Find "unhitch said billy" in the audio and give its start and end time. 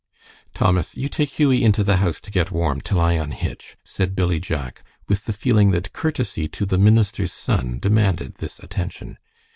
3.13-4.39